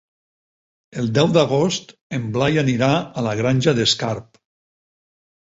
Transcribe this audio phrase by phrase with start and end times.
[1.01, 2.89] El deu d'agost en Blai anirà
[3.23, 4.43] a la Granja d'Escarp.